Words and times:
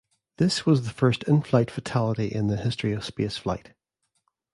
This 0.39 0.65
was 0.65 0.81
the 0.85 0.89
first 0.89 1.21
in-flight 1.25 1.69
fatality 1.69 2.25
in 2.25 2.47
the 2.47 2.57
history 2.57 2.91
of 2.93 3.03
spaceflight. 3.03 3.75